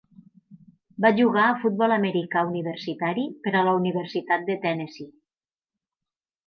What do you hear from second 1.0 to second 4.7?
Va jugar a futbol americà universitari per a la Universitat de